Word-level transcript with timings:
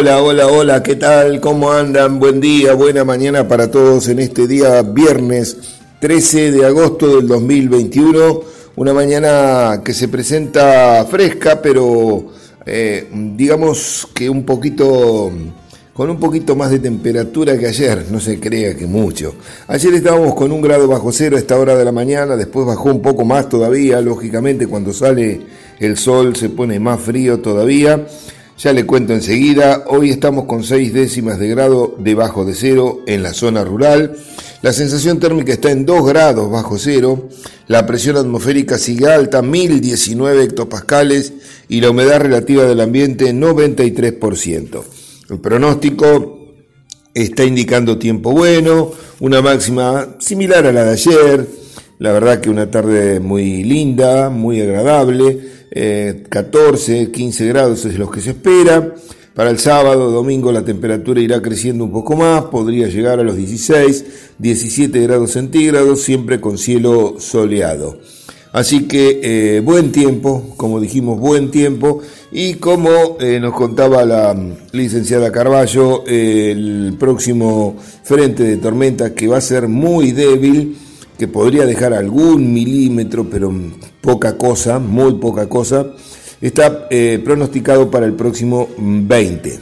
Hola, 0.00 0.22
hola, 0.22 0.46
hola, 0.46 0.82
¿qué 0.82 0.96
tal? 0.96 1.42
¿Cómo 1.42 1.70
andan? 1.70 2.18
Buen 2.18 2.40
día, 2.40 2.72
buena 2.72 3.04
mañana 3.04 3.46
para 3.46 3.70
todos 3.70 4.08
en 4.08 4.18
este 4.18 4.46
día 4.46 4.80
viernes 4.80 5.58
13 6.00 6.52
de 6.52 6.64
agosto 6.64 7.16
del 7.16 7.28
2021. 7.28 8.40
Una 8.76 8.94
mañana 8.94 9.82
que 9.84 9.92
se 9.92 10.08
presenta 10.08 11.04
fresca, 11.04 11.60
pero 11.60 12.28
eh, 12.64 13.10
digamos 13.12 14.08
que 14.14 14.30
un 14.30 14.44
poquito 14.44 15.30
con 15.92 16.08
un 16.08 16.18
poquito 16.18 16.56
más 16.56 16.70
de 16.70 16.78
temperatura 16.78 17.58
que 17.58 17.66
ayer, 17.66 18.06
no 18.10 18.20
se 18.20 18.40
crea 18.40 18.74
que 18.74 18.86
mucho. 18.86 19.34
Ayer 19.68 19.92
estábamos 19.92 20.34
con 20.34 20.50
un 20.50 20.62
grado 20.62 20.88
bajo 20.88 21.12
cero 21.12 21.36
a 21.36 21.40
esta 21.40 21.58
hora 21.58 21.76
de 21.76 21.84
la 21.84 21.92
mañana, 21.92 22.36
después 22.36 22.64
bajó 22.64 22.88
un 22.88 23.02
poco 23.02 23.26
más 23.26 23.50
todavía, 23.50 24.00
lógicamente 24.00 24.66
cuando 24.66 24.94
sale 24.94 25.42
el 25.78 25.98
sol 25.98 26.36
se 26.36 26.48
pone 26.48 26.80
más 26.80 27.00
frío 27.00 27.40
todavía. 27.40 28.06
Ya 28.62 28.74
le 28.74 28.84
cuento 28.84 29.14
enseguida, 29.14 29.84
hoy 29.86 30.10
estamos 30.10 30.44
con 30.44 30.64
6 30.64 30.92
décimas 30.92 31.38
de 31.38 31.48
grado 31.48 31.96
debajo 31.98 32.44
de 32.44 32.54
cero 32.54 33.00
en 33.06 33.22
la 33.22 33.32
zona 33.32 33.64
rural. 33.64 34.18
La 34.60 34.74
sensación 34.74 35.18
térmica 35.18 35.54
está 35.54 35.70
en 35.70 35.86
2 35.86 36.06
grados 36.06 36.50
bajo 36.50 36.76
cero. 36.76 37.30
La 37.68 37.86
presión 37.86 38.18
atmosférica 38.18 38.76
sigue 38.76 39.10
alta, 39.10 39.40
1019 39.40 40.44
hectopascales 40.44 41.32
y 41.70 41.80
la 41.80 41.88
humedad 41.88 42.20
relativa 42.20 42.64
del 42.64 42.82
ambiente 42.82 43.32
93%. 43.32 44.82
El 45.30 45.38
pronóstico 45.38 46.52
está 47.14 47.44
indicando 47.44 47.96
tiempo 47.96 48.32
bueno, 48.32 48.92
una 49.20 49.40
máxima 49.40 50.16
similar 50.18 50.66
a 50.66 50.72
la 50.72 50.84
de 50.84 50.90
ayer. 50.90 51.48
La 51.98 52.12
verdad 52.12 52.42
que 52.42 52.50
una 52.50 52.70
tarde 52.70 53.20
muy 53.20 53.64
linda, 53.64 54.28
muy 54.28 54.60
agradable 54.60 55.59
14, 55.72 57.02
eh, 57.02 57.10
15 57.12 57.46
grados 57.46 57.84
es 57.84 57.98
lo 57.98 58.10
que 58.10 58.20
se 58.20 58.30
espera. 58.30 58.94
Para 59.34 59.50
el 59.50 59.58
sábado, 59.58 60.10
domingo, 60.10 60.50
la 60.50 60.64
temperatura 60.64 61.20
irá 61.20 61.40
creciendo 61.40 61.84
un 61.84 61.92
poco 61.92 62.16
más, 62.16 62.44
podría 62.46 62.88
llegar 62.88 63.20
a 63.20 63.22
los 63.22 63.36
16, 63.36 64.04
17 64.38 65.00
grados 65.00 65.30
centígrados, 65.32 66.02
siempre 66.02 66.40
con 66.40 66.58
cielo 66.58 67.14
soleado. 67.18 67.98
Así 68.52 68.88
que 68.88 69.20
eh, 69.22 69.60
buen 69.60 69.92
tiempo, 69.92 70.54
como 70.56 70.80
dijimos, 70.80 71.20
buen 71.20 71.52
tiempo. 71.52 72.00
Y 72.32 72.54
como 72.54 73.16
eh, 73.20 73.38
nos 73.40 73.54
contaba 73.54 74.04
la 74.04 74.36
licenciada 74.72 75.30
Carballo, 75.30 76.04
el 76.06 76.96
próximo 76.98 77.76
frente 78.02 78.42
de 78.42 78.56
tormenta 78.56 79.14
que 79.14 79.28
va 79.28 79.38
a 79.38 79.40
ser 79.40 79.68
muy 79.68 80.10
débil, 80.10 80.76
que 81.20 81.28
podría 81.28 81.66
dejar 81.66 81.92
algún 81.92 82.50
milímetro, 82.50 83.28
pero 83.28 83.52
poca 84.00 84.38
cosa, 84.38 84.78
muy 84.78 85.16
poca 85.16 85.50
cosa, 85.50 85.88
está 86.40 86.86
eh, 86.88 87.20
pronosticado 87.22 87.90
para 87.90 88.06
el 88.06 88.14
próximo 88.14 88.70
20. 88.78 89.60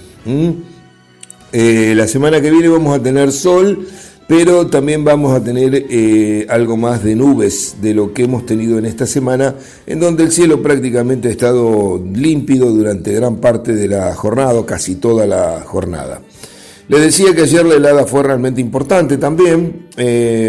Eh, 1.53 1.95
la 1.97 2.07
semana 2.07 2.41
que 2.41 2.53
viene 2.53 2.69
vamos 2.69 2.97
a 2.97 3.03
tener 3.03 3.33
sol, 3.33 3.89
pero 4.29 4.69
también 4.69 5.03
vamos 5.03 5.35
a 5.35 5.43
tener 5.43 5.87
eh, 5.91 6.47
algo 6.49 6.77
más 6.77 7.03
de 7.03 7.17
nubes 7.17 7.79
de 7.83 7.93
lo 7.93 8.13
que 8.13 8.23
hemos 8.23 8.47
tenido 8.47 8.79
en 8.79 8.87
esta 8.87 9.05
semana, 9.05 9.57
en 9.85 9.99
donde 9.99 10.23
el 10.23 10.31
cielo 10.31 10.63
prácticamente 10.63 11.27
ha 11.27 11.33
estado 11.33 12.01
límpido 12.15 12.71
durante 12.71 13.13
gran 13.15 13.39
parte 13.39 13.75
de 13.75 13.89
la 13.89 14.15
jornada, 14.15 14.65
casi 14.65 14.95
toda 14.95 15.27
la 15.27 15.65
jornada. 15.67 16.23
Le 16.89 16.99
decía 17.01 17.35
que 17.35 17.43
ayer 17.43 17.67
la 17.67 17.75
helada 17.75 18.07
fue 18.07 18.23
realmente 18.23 18.61
importante 18.61 19.19
también. 19.19 19.89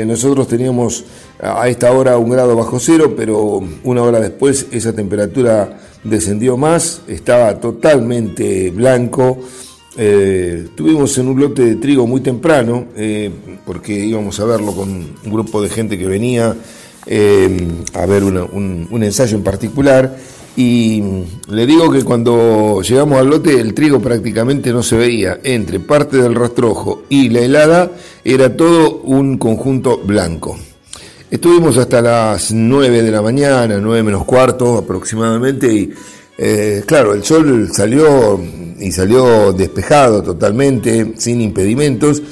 nosotros 0.08 0.48
teníamos 0.48 1.04
a 1.42 1.68
esta 1.68 1.92
hora 1.92 2.18
un 2.18 2.30
grado 2.30 2.56
bajo 2.56 2.80
cero, 2.80 3.14
pero 3.16 3.62
una 3.84 4.04
hora 4.04 4.20
después 4.20 4.68
esa 4.72 4.94
temperatura 4.94 5.78
descendió 6.04 6.58
más, 6.58 7.02
estaba 7.08 7.60
totalmente 7.60 8.72
blanco. 8.72 9.40
Eh, 9.98 10.70
tuvimos 10.76 11.18
en 11.18 11.28
un 11.28 11.40
lote 11.40 11.64
de 11.66 11.76
trigo 11.76 12.08
muy 12.08 12.22
temprano, 12.22 12.86
eh, 12.96 13.30
porque 13.66 13.94
íbamos 13.94 14.40
a 14.40 14.46
verlo 14.46 14.74
con 14.74 14.90
un 14.90 15.32
grupo 15.32 15.62
de 15.62 15.70
gente 15.70 15.98
que 15.98 16.08
venía 16.08 16.56
eh, 17.06 17.68
a 17.94 18.06
ver 18.06 18.24
un, 18.24 18.88
ensayo 19.04 19.36
en 19.36 19.44
particular. 19.44 20.16
Y 20.56 21.02
le 21.50 21.66
digo 21.66 21.92
que 21.92 22.04
cuando 22.04 22.82
llegamos 22.82 23.20
al 23.20 23.30
lote 23.30 23.60
el 23.60 23.74
trigo 23.74 24.00
prácticamente 24.00 24.72
no 24.72 24.84
se 24.84 24.98
veía. 24.98 25.40
Entre 25.44 25.80
parte 25.80 26.18
del 26.18 26.36
rastrojo 26.36 27.04
y 27.10 27.30
la 27.30 27.40
helada 27.42 27.92
era 28.24 28.56
todo 28.56 29.02
un 29.04 29.38
conjunto 29.38 30.00
blanco. 30.04 30.58
Estuvimos 31.32 31.78
hasta 31.78 32.02
las 32.02 32.52
9 32.52 33.04
de 33.04 33.12
la 33.12 33.22
mañana, 33.22 33.80
9 33.80 34.02
menos 34.02 34.26
cuarto 34.26 34.80
aproximadamente, 34.80 35.72
y 35.72 35.94
eh, 36.40 36.84
claro, 36.88 37.14
el 37.14 37.24
sol 37.24 37.70
salió 37.72 38.42
y 38.80 38.92
salió 38.92 39.54
despejado 39.54 40.24
totalmente, 40.24 41.14
sin 41.18 41.42
impedimentos, 41.42 42.24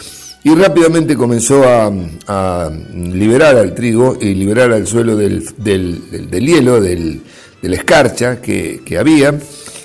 y 0.44 0.56
rápidamente 0.56 1.16
comenzó 1.16 1.62
a, 1.64 2.72
liberar 2.96 3.58
al 3.58 3.76
trigo 3.76 4.18
y 4.20 4.34
liberar 4.34 4.72
al 4.72 4.88
suelo 4.88 5.16
del, 5.16 5.44
del, 5.58 6.30
del, 6.32 6.46
hielo, 6.46 6.82
del, 6.82 7.22
de 7.62 7.70
la 7.70 7.76
escarcha 7.76 8.42
que, 8.42 8.82
que, 8.86 8.98
había. 8.98 9.38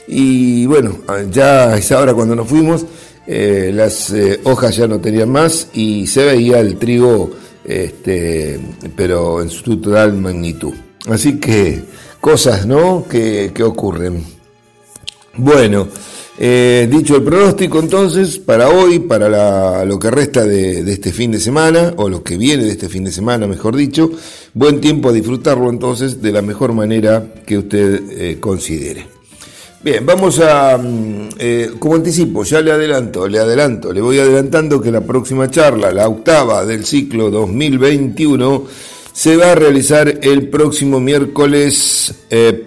Y 0.08 0.66
bueno, 0.66 0.98
ya 1.30 1.70
a 1.70 1.78
esa 1.78 2.00
hora 2.00 2.14
cuando 2.14 2.34
nos 2.34 2.48
fuimos, 2.48 2.84
eh, 3.26 3.70
las 3.72 4.10
eh, 4.10 4.40
hojas 4.44 4.76
ya 4.76 4.88
no 4.88 5.00
tenían 5.00 5.30
más 5.30 5.68
y 5.72 6.06
se 6.08 6.24
veía 6.24 6.58
el 6.58 6.76
trigo 6.76 7.30
este, 7.64 8.58
pero 8.96 9.40
en 9.40 9.48
su 9.50 9.78
total 9.78 10.14
magnitud. 10.14 10.74
Así 11.06 11.38
que 11.38 11.82
cosas 12.20 12.66
¿no? 12.66 13.06
que, 13.08 13.52
ocurren. 13.62 14.24
Bueno, 15.36 15.88
eh, 16.38 16.88
dicho 16.90 17.16
el 17.16 17.22
pronóstico 17.22 17.78
entonces, 17.78 18.38
para 18.38 18.70
hoy, 18.70 19.00
para 19.00 19.84
lo 19.84 19.98
que 19.98 20.10
resta 20.10 20.44
de, 20.44 20.80
este 20.90 21.12
fin 21.12 21.30
de 21.30 21.38
semana, 21.38 21.92
o 21.96 22.08
lo 22.08 22.22
que 22.22 22.38
viene 22.38 22.64
de 22.64 22.70
este 22.70 22.88
fin 22.88 23.04
de 23.04 23.12
semana, 23.12 23.46
mejor 23.46 23.76
dicho, 23.76 24.10
buen 24.54 24.80
tiempo 24.80 25.10
a 25.10 25.12
disfrutarlo 25.12 25.68
entonces 25.68 26.22
de 26.22 26.32
la 26.32 26.40
mejor 26.40 26.72
manera 26.72 27.34
que 27.46 27.58
usted 27.58 28.00
eh, 28.10 28.36
considere. 28.40 29.06
Bien, 29.84 30.06
vamos 30.06 30.40
a, 30.40 30.78
mm, 30.78 31.28
eh, 31.38 31.70
como 31.78 31.96
anticipo, 31.96 32.44
ya 32.44 32.62
le 32.62 32.72
adelanto, 32.72 33.28
le 33.28 33.38
adelanto, 33.38 33.92
le 33.92 34.00
voy 34.00 34.18
adelantando 34.18 34.80
que 34.80 34.90
la 34.90 35.02
próxima 35.02 35.50
charla, 35.50 35.92
la 35.92 36.08
octava 36.08 36.64
del 36.64 36.86
ciclo 36.86 37.30
2021, 37.30 38.64
se 39.12 39.36
va 39.36 39.52
a 39.52 39.54
realizar 39.54 40.20
el 40.22 40.48
próximo 40.48 40.98
miércoles 40.98 42.14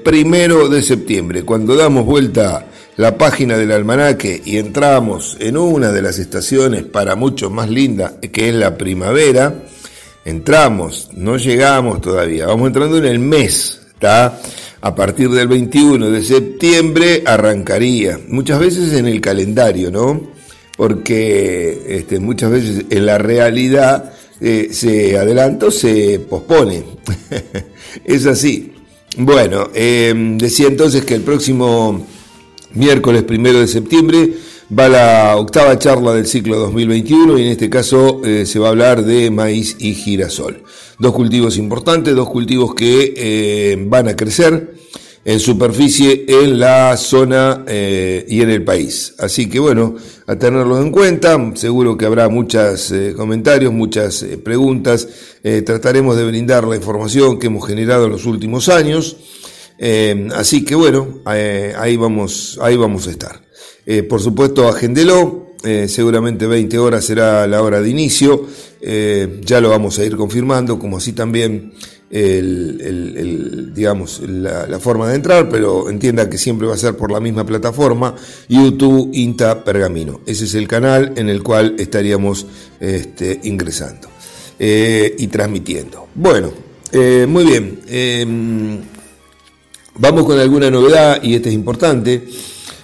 primero 0.04 0.70
de 0.70 0.84
septiembre, 0.84 1.42
cuando 1.42 1.76
damos 1.76 2.06
vuelta 2.06 2.68
la 2.98 3.18
página 3.18 3.58
del 3.58 3.72
almanaque 3.72 4.42
y 4.46 4.58
entramos 4.58 5.38
en 5.40 5.58
una 5.58 5.92
de 5.92 6.02
las 6.02 6.20
estaciones 6.20 6.84
para 6.84 7.16
mucho 7.16 7.50
más 7.50 7.70
linda, 7.70 8.14
que 8.32 8.50
es 8.50 8.56
la 8.56 8.78
primavera, 8.78 9.64
entramos, 10.24 11.10
no 11.14 11.38
llegamos 11.38 12.02
todavía, 12.02 12.48
vamos 12.48 12.68
entrando 12.68 12.98
en 12.98 13.06
el 13.06 13.20
mes, 13.20 13.82
¿está? 13.94 14.40
a 14.86 14.94
partir 14.94 15.32
del 15.32 15.48
21 15.48 16.12
de 16.12 16.24
septiembre 16.24 17.24
arrancaría. 17.26 18.20
Muchas 18.28 18.60
veces 18.60 18.94
en 18.94 19.08
el 19.08 19.20
calendario, 19.20 19.90
¿no? 19.90 20.22
Porque 20.78 21.82
este, 21.90 22.20
muchas 22.20 22.52
veces 22.52 22.86
en 22.92 23.08
la 23.08 23.18
realidad 23.18 24.14
eh, 24.40 24.70
se 24.72 25.18
adelanta 25.18 25.66
o 25.66 25.72
se 25.72 26.20
pospone. 26.20 26.84
es 28.06 28.28
así. 28.28 28.74
Bueno, 29.18 29.70
em, 29.74 30.38
decía 30.38 30.68
entonces 30.68 31.04
que 31.04 31.16
el 31.16 31.22
próximo 31.22 32.06
miércoles 32.76 33.24
primero 33.24 33.60
de 33.60 33.68
septiembre 33.68 34.30
va 34.78 34.90
la 34.90 35.38
octava 35.38 35.78
charla 35.78 36.14
del 36.14 36.26
ciclo 36.26 36.58
2021 36.58 37.38
y 37.38 37.44
en 37.44 37.48
este 37.50 37.70
caso 37.70 38.22
eh, 38.24 38.46
se 38.46 38.60
va 38.60 38.68
a 38.68 38.70
hablar 38.72 39.04
de 39.04 39.30
maíz 39.30 39.76
y 39.80 39.94
girasol. 39.94 40.64
Dos 40.98 41.14
cultivos 41.14 41.58
importantes, 41.58 42.16
dos 42.16 42.30
cultivos 42.30 42.74
que 42.74 43.14
eh, 43.16 43.86
van 43.88 44.08
a 44.08 44.16
crecer 44.16 44.76
en 45.24 45.40
superficie 45.40 46.26
en 46.28 46.60
la 46.60 46.96
zona 46.98 47.64
eh, 47.68 48.26
y 48.28 48.42
en 48.42 48.50
el 48.50 48.64
país. 48.64 49.16
Así 49.18 49.50
que 49.50 49.60
bueno, 49.60 49.96
a 50.28 50.36
tenerlos 50.36 50.80
en 50.80 50.92
cuenta, 50.92 51.38
seguro 51.56 51.98
que 51.98 52.06
habrá 52.06 52.30
muchos 52.30 52.94
comentarios, 53.16 53.74
muchas 53.74 54.24
preguntas, 54.44 55.08
trataremos 55.66 56.16
de 56.16 56.26
brindar 56.26 56.66
la 56.66 56.76
información 56.76 57.40
que 57.40 57.48
hemos 57.48 57.66
generado 57.68 58.06
en 58.06 58.12
los 58.12 58.26
últimos 58.26 58.70
años. 58.70 59.18
Así 60.34 60.64
que 60.64 60.76
bueno, 60.76 61.20
ahí, 61.26 61.98
vamos, 61.98 62.60
ahí 62.62 62.78
vamos 62.78 63.08
a 63.08 63.12
estar. 63.12 63.46
Eh, 63.86 64.04
por 64.04 64.20
supuesto, 64.20 64.68
agéndelo, 64.68 65.54
eh, 65.64 65.88
seguramente 65.88 66.48
20 66.48 66.78
horas 66.80 67.06
será 67.06 67.46
la 67.46 67.62
hora 67.62 67.82
de 67.82 67.90
inicio, 67.90 68.48
eh, 68.82 69.42
ya 69.44 69.62
lo 69.62 69.70
vamos 69.70 70.00
a 70.00 70.06
ir 70.06 70.16
confirmando, 70.16 70.80
como 70.80 70.98
así 70.98 71.14
también 71.14 71.74
digamos, 73.76 74.22
la, 74.22 74.80
forma 74.80 75.10
de 75.10 75.16
entrar, 75.16 75.50
pero 75.50 75.90
entienda 75.90 76.30
que 76.30 76.38
siempre 76.38 76.66
va 76.66 76.76
a 76.76 76.78
ser 76.78 76.96
por 76.96 77.12
la 77.12 77.20
misma 77.20 77.46
plataforma, 77.46 78.16
YouTube 78.48 79.10
INTA 79.12 79.66
Pergamino. 79.66 80.22
Ese 80.26 80.46
es 80.46 80.56
el 80.56 80.66
canal 80.66 81.12
en 81.18 81.28
el 81.28 81.44
cual 81.44 81.76
estaríamos 81.78 82.46
este, 82.80 83.42
ingresando 83.44 84.08
y 84.58 85.28
transmitiendo. 85.28 86.08
Bueno, 86.16 86.54
muy 87.28 87.44
bien. 87.44 88.95
Vamos 89.98 90.26
con 90.26 90.40
alguna 90.40 90.70
novedad 90.70 91.22
y 91.24 91.36
este 91.36 91.50
es 91.50 91.56
importante. 91.56 92.28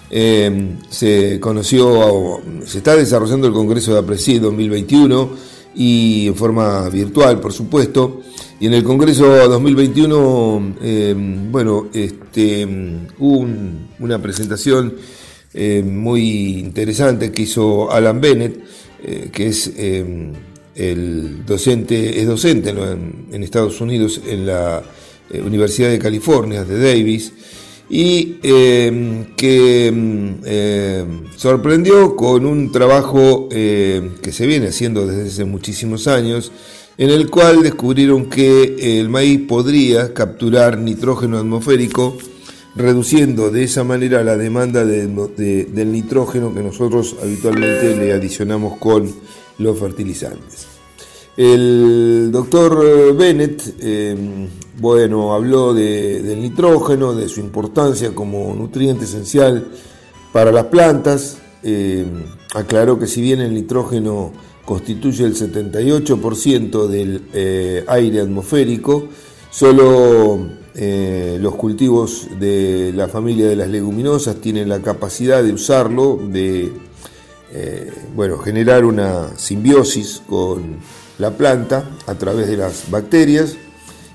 se 0.09 1.39
conoció, 1.39 2.41
se 2.65 2.79
está 2.79 2.95
desarrollando 2.95 3.47
el 3.47 3.53
Congreso 3.53 3.93
de 3.93 3.99
APRESI 3.99 4.39
2021 4.39 5.29
y 5.75 6.27
en 6.27 6.35
forma 6.35 6.89
virtual, 6.89 7.39
por 7.39 7.53
supuesto. 7.53 8.21
Y 8.59 8.67
en 8.67 8.73
el 8.73 8.83
Congreso 8.83 9.25
2021, 9.25 10.75
bueno, 11.49 11.87
este, 11.93 12.65
hubo 13.17 13.47
una 13.99 14.21
presentación 14.21 14.95
muy 15.83 16.59
interesante 16.59 17.31
que 17.31 17.41
hizo 17.43 17.91
Alan 17.91 18.21
Bennett, 18.21 18.61
que 19.31 19.47
es 19.47 19.71
el 20.75 21.45
docente, 21.45 22.19
es 22.19 22.27
docente 22.27 22.69
en, 22.69 23.43
Estados 23.43 23.81
Unidos 23.81 24.21
en 24.25 24.45
la 24.45 24.81
eh, 25.31 25.41
Universidad 25.41 25.89
de 25.89 25.99
California, 25.99 26.63
de 26.63 26.77
Davis, 26.79 27.33
y 27.89 28.37
em, 28.43 29.25
que 29.35 29.87
em, 29.87 30.37
em, 30.45 31.23
sorprendió 31.35 32.15
con 32.15 32.45
un 32.45 32.71
trabajo 32.71 33.49
que 33.49 34.31
se 34.31 34.47
viene 34.47 34.67
haciendo 34.67 35.05
desde 35.05 35.27
hace 35.27 35.45
muchísimos 35.45 36.07
años, 36.07 36.51
en 36.97 37.09
el 37.09 37.29
cual 37.29 37.63
descubrieron 37.63 38.27
que 38.27 38.99
el 38.99 39.09
maíz 39.09 39.41
podría 39.47 40.13
capturar 40.13 40.77
nitrógeno 40.77 41.37
atmosférico, 41.37 42.17
reduciendo 42.75 43.49
de 43.49 43.63
esa 43.63 43.83
manera 43.83 44.23
la 44.23 44.37
demanda 44.37 44.85
del 44.85 45.91
nitrógeno 45.91 46.53
que 46.53 46.61
nosotros 46.61 47.15
habitualmente 47.21 47.95
le 47.95 48.13
adicionamos 48.13 48.77
con 48.77 49.11
los 49.57 49.79
fertilizantes. 49.79 50.70
El 51.37 52.29
doctor 52.31 53.15
Bennett, 53.15 53.75
eh, 53.79 54.15
bueno, 54.77 55.33
habló 55.33 55.73
del 55.73 56.41
nitrógeno, 56.41 57.13
de 57.13 57.29
su 57.29 57.39
importancia 57.39 58.13
como 58.13 58.53
nutriente 58.53 59.05
esencial 59.05 59.67
para 60.33 60.51
las 60.51 60.65
plantas, 60.65 61.37
eh, 61.63 62.05
aclaró 62.53 62.99
que 62.99 63.07
si 63.07 63.21
bien 63.21 63.39
el 63.39 63.53
nitrógeno 63.53 64.33
constituye 64.65 65.25
el 65.25 65.35
78% 65.35 66.87
del 66.87 67.23
eh, 67.33 67.85
aire 67.87 68.21
atmosférico, 68.21 69.07
solo 69.49 70.61
los 70.73 71.55
cultivos 71.55 72.27
de 72.39 72.93
la 72.95 73.09
familia 73.09 73.47
de 73.47 73.57
las 73.57 73.67
leguminosas 73.67 74.37
tienen 74.37 74.69
la 74.69 74.81
capacidad 74.81 75.43
de 75.43 75.51
usarlo, 75.51 76.17
de 76.29 76.71
eh, 77.53 77.91
bueno, 78.15 78.37
generar 78.37 78.85
una 78.85 79.37
simbiosis 79.37 80.21
con 80.25 80.77
la 81.21 81.31
planta 81.31 81.89
a 82.07 82.15
través 82.15 82.47
de 82.47 82.57
las 82.57 82.89
bacterias 82.91 83.55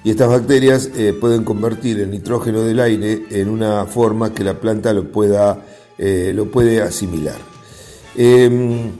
y 0.04 0.10
estas 0.10 0.28
bacterias 0.28 0.90
eh, 0.94 1.14
pueden 1.18 1.44
convertir 1.44 2.00
el 2.00 2.10
nitrógeno 2.10 2.62
del 2.62 2.80
aire 2.80 3.26
en 3.30 3.48
una 3.48 3.86
forma 3.86 4.34
que 4.34 4.44
la 4.44 4.60
planta 4.60 4.92
lo 4.92 5.10
pueda 5.10 5.64
eh, 5.96 6.32
lo 6.34 6.50
puede 6.50 6.82
asimilar. 6.82 7.38
Em, 8.14 8.90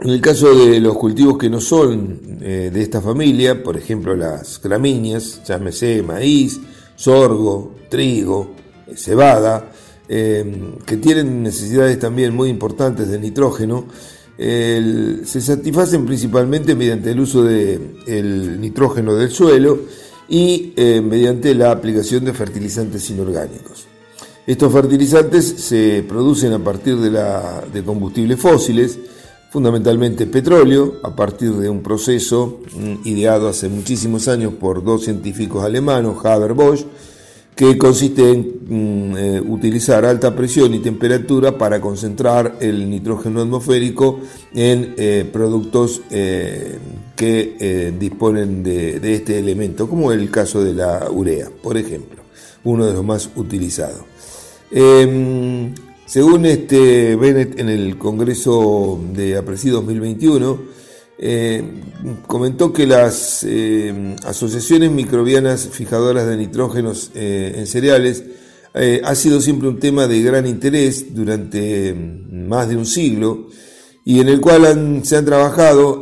en 0.00 0.08
el 0.08 0.20
caso 0.20 0.54
de 0.54 0.78
los 0.80 0.96
cultivos 0.96 1.36
que 1.38 1.50
no 1.50 1.60
son 1.60 2.38
de 2.38 2.80
esta 2.80 3.00
familia, 3.00 3.60
por 3.64 3.76
ejemplo 3.76 4.14
las 4.14 4.62
gramíneas, 4.62 5.42
llámese 5.44 6.04
maíz, 6.04 6.60
sorgo, 6.94 7.74
trigo, 7.90 8.52
cebada, 8.94 9.72
Em, 10.10 10.78
que 10.86 10.96
tienen 10.96 11.42
necesidades 11.42 11.98
también 11.98 12.34
muy 12.34 12.48
importantes 12.48 13.08
de 13.08 13.18
nitrógeno, 13.18 13.84
se 14.38 15.40
satisfacen 15.40 16.06
principalmente 16.06 16.76
mediante 16.76 17.10
el 17.10 17.20
uso 17.20 17.42
del 17.42 18.60
nitrógeno 18.60 19.16
del 19.16 19.30
suelo 19.30 19.80
y 20.28 20.74
eh, 20.76 21.00
mediante 21.00 21.54
la 21.54 21.72
aplicación 21.72 22.24
de 22.24 22.32
fertilizantes 22.32 23.10
inorgánicos. 23.10 23.86
Estos 24.46 24.72
fertilizantes 24.72 25.44
se 25.44 26.04
producen 26.08 26.52
a 26.52 26.58
partir 26.58 26.96
de, 26.96 27.10
de 27.72 27.84
combustibles 27.84 28.38
fósiles, 28.38 28.98
fundamentalmente 29.50 30.26
petróleo, 30.26 31.00
a 31.02 31.14
partir 31.16 31.52
de 31.54 31.68
un 31.68 31.82
proceso 31.82 32.60
mm, 32.74 33.08
ideado 33.08 33.48
hace 33.48 33.68
muchísimos 33.68 34.28
años 34.28 34.54
por 34.54 34.84
dos 34.84 35.04
científicos 35.04 35.64
alemanes, 35.64 36.12
Haber 36.24 36.54
Bosch, 36.54 36.84
que 37.58 37.76
consiste 37.76 38.30
en 38.30 38.60
mm, 38.68 39.16
eh, 39.16 39.40
utilizar 39.40 40.04
alta 40.04 40.32
presión 40.36 40.74
y 40.74 40.78
temperatura 40.78 41.58
para 41.58 41.80
concentrar 41.80 42.54
el 42.60 42.88
nitrógeno 42.88 43.42
atmosférico 43.42 44.20
en 44.54 44.94
eh, 44.96 45.28
productos 45.32 46.02
eh, 46.12 46.78
que 47.16 47.96
disponen 47.98 48.62
de, 48.62 49.12
este 49.12 49.40
elemento, 49.40 49.88
como 49.88 50.12
el 50.12 50.30
caso 50.30 50.62
de 50.62 50.72
la 50.72 51.10
urea, 51.10 51.48
por 51.60 51.76
ejemplo, 51.76 52.22
uno 52.62 52.86
de 52.86 52.92
los 52.92 53.04
más 53.04 53.28
utilizados. 53.34 54.04
Em, 54.70 55.74
según 56.06 56.46
este 56.46 57.16
Bennett 57.16 57.58
en 57.58 57.70
el 57.70 57.98
Congreso 57.98 59.00
de 59.12 59.36
Apreci 59.36 59.70
2021, 59.70 60.60
eh, 61.20 61.64
comentó 62.28 62.72
que 62.72 62.86
las 62.86 63.44
eh, 63.44 64.14
asociaciones 64.24 64.92
microbianas 64.92 65.68
fijadoras 65.68 66.28
de 66.28 66.36
nitrógenos 66.36 67.10
eh, 67.14 67.54
en 67.56 67.66
cereales 67.66 68.24
ha 69.02 69.14
sido 69.16 69.40
siempre 69.40 69.66
un 69.66 69.80
tema 69.80 70.06
de 70.06 70.22
gran 70.22 70.46
interés 70.46 71.12
durante 71.12 71.92
mm, 71.92 72.46
más 72.46 72.68
de 72.68 72.76
un 72.76 72.86
siglo 72.86 73.48
y 74.04 74.20
en 74.20 74.28
el 74.28 74.40
cual 74.40 75.00
se 75.02 75.16
han 75.16 75.24
trabajado 75.24 76.00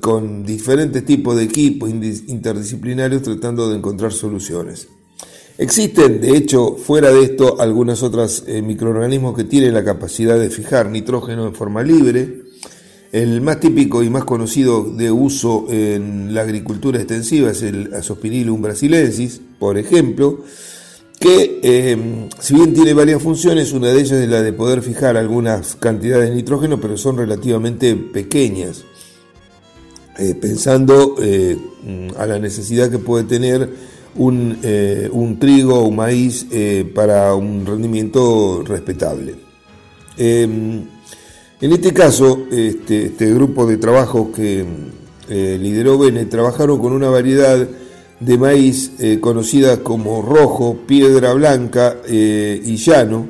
con 0.00 0.44
diferentes 0.44 1.04
tipos 1.04 1.36
de 1.36 1.44
equipos 1.44 1.88
interdisciplinarios 1.88 3.22
tratando 3.22 3.70
de 3.70 3.76
encontrar 3.76 4.12
soluciones. 4.12 4.88
Existen, 5.58 6.20
de 6.20 6.36
hecho, 6.36 6.74
fuera 6.74 7.12
de 7.12 7.22
esto, 7.22 7.60
algunos 7.60 8.02
otros 8.02 8.44
microorganismos 8.48 9.36
que 9.36 9.44
tienen 9.44 9.72
la 9.72 9.84
capacidad 9.84 10.38
de 10.38 10.50
fijar 10.50 10.90
nitrógeno 10.90 11.46
en 11.46 11.54
forma 11.54 11.84
libre, 11.84 12.47
el 13.12 13.40
más 13.40 13.60
típico 13.60 14.02
y 14.02 14.10
más 14.10 14.24
conocido 14.24 14.84
de 14.84 15.10
uso 15.10 15.66
en 15.70 16.34
la 16.34 16.42
agricultura 16.42 16.98
extensiva 16.98 17.50
es 17.50 17.62
el 17.62 17.94
Azospirillum 17.94 18.60
brasilensis, 18.60 19.40
por 19.58 19.78
ejemplo, 19.78 20.44
que 21.18 21.58
em, 21.62 22.28
si 22.38 22.54
bien 22.54 22.74
tiene 22.74 22.92
varias 22.92 23.22
funciones, 23.22 23.72
una 23.72 23.88
de 23.88 24.00
ellas 24.00 24.12
es 24.12 24.28
la 24.28 24.42
de 24.42 24.52
poder 24.52 24.82
fijar 24.82 25.16
algunas 25.16 25.74
cantidades 25.76 26.30
de 26.30 26.36
nitrógeno, 26.36 26.80
pero 26.80 26.96
son 26.96 27.16
relativamente 27.16 27.96
pequeñas, 27.96 28.84
eh, 30.18 30.34
pensando 30.34 31.16
eh, 31.20 31.56
a 32.16 32.26
la 32.26 32.38
necesidad 32.38 32.90
que 32.90 32.98
puede 32.98 33.24
tener 33.24 33.68
un, 34.16 34.58
eh, 34.62 35.08
un 35.12 35.38
trigo 35.38 35.80
o 35.80 35.88
un 35.88 35.96
maíz 35.96 36.46
para 36.94 37.34
un 37.34 37.64
rendimiento 37.64 38.62
respetable. 38.66 39.34
En 41.60 41.72
este 41.72 41.92
caso, 41.92 42.46
este, 42.52 43.06
este 43.06 43.34
grupo 43.34 43.66
de 43.66 43.78
trabajo 43.78 44.30
que 44.30 44.64
eh, 45.28 45.58
lideró 45.60 45.98
Bennett 45.98 46.30
trabajaron 46.30 46.78
con 46.78 46.92
una 46.92 47.10
variedad 47.10 47.66
de 48.20 48.38
maíz 48.38 48.92
eh, 49.00 49.18
conocida 49.20 49.82
como 49.82 50.22
rojo, 50.22 50.78
piedra 50.86 51.32
blanca 51.32 51.96
eh, 52.06 52.62
y 52.64 52.76
llano, 52.76 53.26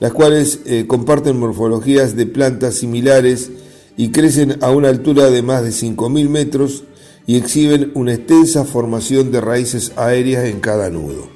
las 0.00 0.12
cuales 0.12 0.60
comparten 0.88 1.38
morfologías 1.38 2.16
de 2.16 2.26
plantas 2.26 2.74
similares 2.74 3.52
y 3.96 4.10
crecen 4.10 4.58
a 4.60 4.70
una 4.72 4.88
altura 4.88 5.30
de 5.30 5.42
más 5.42 5.62
de 5.62 5.70
5.000 5.70 6.28
metros 6.28 6.82
y 7.24 7.36
exhiben 7.36 7.92
una 7.94 8.14
extensa 8.14 8.64
formación 8.64 9.30
de 9.30 9.40
raíces 9.40 9.92
aéreas 9.94 10.46
en 10.46 10.58
cada 10.58 10.90
nudo. 10.90 11.28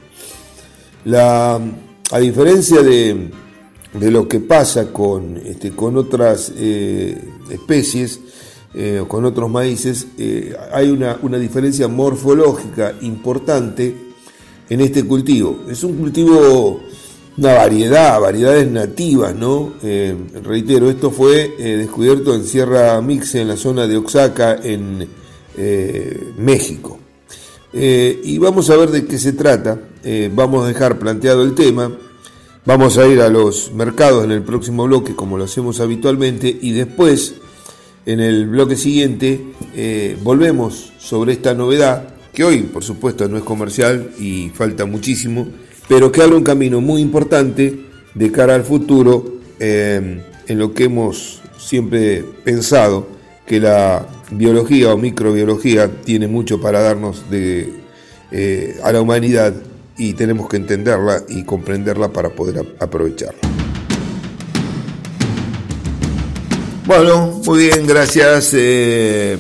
A 1.15 2.19
diferencia 2.19 2.83
de 2.83 3.31
de 3.93 4.11
lo 4.11 4.29
que 4.29 4.41
pasa 4.41 4.93
con, 4.93 5.37
este, 5.39 5.71
con 5.71 5.97
otras 5.97 6.53
eh, 6.57 7.19
especies 7.51 8.21
eh, 8.75 9.03
con 9.09 9.25
otros 9.25 9.51
maíces, 9.51 10.07
eh, 10.19 10.55
hay 10.71 10.91
una, 10.91 11.19
una, 11.23 11.39
diferencia 11.39 11.89
morfológica 11.89 12.95
importante 13.01 13.95
en 14.69 14.81
este 14.83 15.03
cultivo. 15.07 15.61
Es 15.71 15.83
un 15.83 15.97
cultivo, 15.97 16.83
una 17.39 17.55
variedad, 17.55 18.21
variedades 18.21 18.71
nativas, 18.71 19.35
¿no? 19.35 19.73
reitero, 20.43 20.91
esto 20.91 21.11
fue 21.11 21.55
descubierto 21.57 22.35
en 22.35 22.45
Sierra 22.45 23.01
Mixe, 23.01 23.41
en 23.41 23.49
la 23.49 23.57
zona 23.57 23.87
de 23.87 23.97
Oaxaca, 23.97 24.59
en 24.63 25.09
México. 26.37 26.99
y 27.73 28.37
vamos 28.37 28.69
a 28.69 28.77
ver 28.77 28.91
de 28.91 29.07
qué 29.07 29.19
se 29.19 29.33
trata. 29.33 29.81
vamos 30.35 30.65
a 30.65 30.69
dejar 30.69 30.99
planteado 30.99 31.45
el 31.45 31.55
tema 31.55 31.91
Vamos 32.67 32.99
a 32.99 33.07
ir 33.07 33.21
a 33.21 33.29
los 33.29 33.73
mercados 33.73 34.25
en 34.25 34.33
el 34.33 34.43
próximo 34.43 34.89
bloque 34.89 35.15
como 35.15 35.39
lo 35.39 35.45
hacemos 35.45 35.79
habitualmente 35.79 36.49
y 36.61 36.73
después 36.73 37.37
en 38.05 38.19
el 38.19 38.49
bloque 38.49 38.75
siguiente 38.75 39.41
eh, 39.77 40.19
volvemos 40.25 40.93
sobre 40.99 41.35
esta 41.35 41.55
novedad 41.55 42.17
que 42.35 42.43
hoy 42.43 42.63
por 42.63 42.83
supuesto 42.83 43.29
no 43.29 43.37
es 43.37 43.45
comercial 43.45 44.11
y 44.19 44.49
falta 44.49 44.85
muchísimo, 44.85 45.47
pero 45.89 46.11
que 46.11 46.23
abre 46.23 46.35
un 46.35 46.43
camino 46.43 46.81
muy 46.81 47.03
importante 47.03 47.83
de 48.13 48.33
cara 48.33 48.57
al 48.57 48.65
futuro 48.65 49.37
eh, 49.61 50.25
en 50.49 50.59
lo 50.59 50.75
que 50.75 50.85
hemos 50.85 51.43
siempre 51.59 52.25
pensado 52.43 53.07
que 53.47 53.61
la 53.61 54.09
biología 54.33 54.93
o 54.93 54.99
microbiología 54.99 55.89
tiene 56.03 56.27
mucho 56.27 56.61
para 56.61 56.81
darnos 56.81 57.31
de, 57.31 57.73
eh, 58.33 58.77
a 58.83 58.91
la 58.91 59.01
humanidad 59.01 59.55
y 59.99 60.13
tenemos 60.15 60.49
que 60.49 60.57
entenderla 60.57 61.23
y 61.29 61.45
comprenderla 61.45 62.13
para 62.13 62.31
poder 62.31 62.77
aprovecharla. 62.79 63.41
Bueno, 66.87 67.41
muy 67.45 67.67
bien, 67.67 67.87
gracias. 67.87 68.55
Eh, 68.55 69.33
eh, 69.35 69.39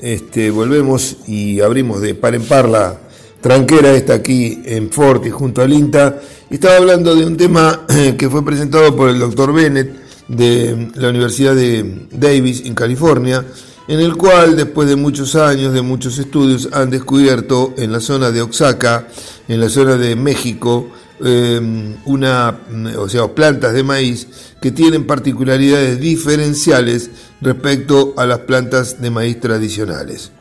este, 0.00 0.50
volvemos 0.50 1.18
y 1.26 1.60
abrimos 1.60 2.00
de 2.00 2.14
par 2.14 2.34
en 2.34 2.42
par 2.42 2.68
la 2.68 2.98
tranquera 3.40 3.92
esta 3.92 4.14
aquí 4.14 4.62
en 4.64 4.90
Forti 4.90 5.30
junto 5.30 5.62
al 5.62 5.72
INTA. 5.72 6.20
Estaba 6.50 6.76
hablando 6.76 7.14
de 7.14 7.26
un 7.26 7.36
tema 7.36 7.82
eh, 7.88 8.16
que 8.18 8.28
fue 8.28 8.44
presentado 8.44 8.96
por 8.96 9.08
el 9.08 9.18
doctor 9.18 9.52
Bennett 9.52 10.04
de 10.26 10.90
la 10.94 11.10
Universidad 11.10 11.54
de 11.54 12.06
Davis 12.10 12.62
en 12.64 12.74
California 12.74 13.44
en 13.88 14.00
el 14.00 14.16
cual 14.16 14.56
después 14.56 14.88
de 14.88 14.96
muchos 14.96 15.34
años, 15.34 15.72
de 15.72 15.82
muchos 15.82 16.18
estudios, 16.18 16.68
han 16.72 16.90
descubierto 16.90 17.74
en 17.76 17.92
la 17.92 18.00
zona 18.00 18.30
de 18.30 18.42
Oaxaca, 18.42 19.08
en 19.48 19.60
la 19.60 19.68
zona 19.68 19.96
de 19.96 20.16
México, 20.16 20.90
Em, 21.20 21.94
una, 22.06 22.58
o 22.98 23.08
sea, 23.08 23.28
plantas 23.28 23.72
de 23.72 23.84
maíz 23.84 24.26
que 24.60 24.72
tienen 24.72 25.06
particularidades 25.06 26.00
diferenciales 26.00 27.08
respecto 27.40 28.14
a 28.16 28.26
las 28.26 28.40
plantas 28.40 29.00
de 29.00 29.10
maíz 29.10 29.38
tradicionales. 29.38 30.32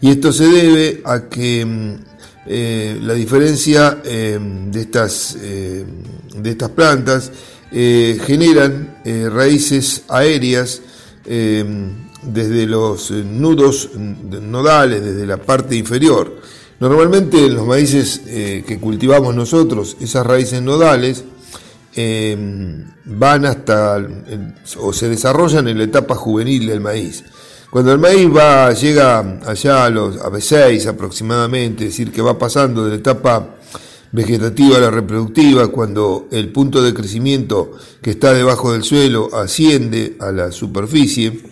Y 0.00 0.10
esto 0.10 0.32
se 0.32 0.46
debe 0.46 1.02
a 1.04 1.28
que 1.28 1.62
em, 1.62 1.98
eh, 2.46 3.00
la 3.02 3.14
diferencia 3.14 4.00
em, 4.04 4.70
de, 4.70 4.82
estas, 4.82 5.36
de 5.36 5.84
estas 6.50 6.70
plantas 6.70 7.32
eh, 7.72 8.20
generan 8.24 8.98
eh, 9.04 9.28
raíces 9.28 10.04
aéreas 10.08 10.80
desde 12.22 12.66
los 12.66 13.10
nudos 13.10 13.90
nodales, 13.94 15.04
desde 15.04 15.26
la 15.26 15.38
parte 15.38 15.76
inferior 15.76 16.40
Normalmente 16.80 17.44
en 17.44 17.56
los 17.56 17.66
maíces 17.66 18.22
eh, 18.26 18.64
que 18.66 18.80
cultivamos 18.80 19.34
nosotros, 19.34 19.98
esas 20.00 20.26
raíces 20.26 20.62
nodales 20.62 21.24
eh, 21.94 22.34
van 23.04 23.44
hasta 23.44 24.02
o 24.78 24.92
se 24.94 25.10
desarrollan 25.10 25.68
en 25.68 25.76
la 25.76 25.84
etapa 25.84 26.14
juvenil 26.14 26.66
del 26.66 26.80
maíz. 26.80 27.22
Cuando 27.68 27.92
el 27.92 27.98
maíz 27.98 28.34
va, 28.34 28.72
llega 28.72 29.40
allá 29.44 29.84
a 29.84 29.90
los 29.90 30.16
a 30.16 30.40
6 30.40 30.86
aproximadamente, 30.86 31.84
es 31.84 31.90
decir, 31.90 32.10
que 32.10 32.22
va 32.22 32.38
pasando 32.38 32.84
de 32.84 32.92
la 32.92 32.96
etapa 32.96 33.56
vegetativa 34.12 34.78
a 34.78 34.80
la 34.80 34.90
reproductiva, 34.90 35.68
cuando 35.68 36.28
el 36.32 36.50
punto 36.50 36.82
de 36.82 36.94
crecimiento 36.94 37.72
que 38.00 38.12
está 38.12 38.32
debajo 38.32 38.72
del 38.72 38.84
suelo 38.84 39.28
asciende 39.34 40.16
a 40.18 40.32
la 40.32 40.50
superficie, 40.50 41.42